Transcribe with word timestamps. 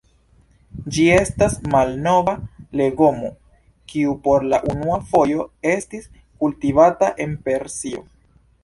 Ĝi 0.95 1.03
estas 1.15 1.57
malnova 1.73 2.33
legomo 2.81 3.31
kiu 3.93 4.17
por 4.27 4.49
la 4.55 4.63
unua 4.75 4.99
fojo 5.13 5.49
estis 5.77 6.13
kultivata 6.43 7.17
en 7.27 7.43
Persio. 7.47 8.05